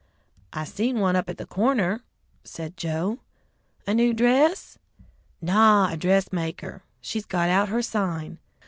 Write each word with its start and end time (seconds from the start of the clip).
"I 0.51 0.63
seen 0.63 0.97
one 0.99 1.15
up 1.15 1.29
at 1.29 1.37
the 1.37 1.45
corner!" 1.45 2.01
said 2.43 2.75
Joe. 2.75 3.19
"A 3.85 3.93
new 3.93 4.15
dress?" 4.15 4.79
"Naw, 5.43 5.89
a 5.91 5.95
dressmaker. 5.95 6.81
She's 7.01 7.23
got 7.27 7.49
out 7.49 7.69
her 7.69 7.83
sign." 7.83 8.39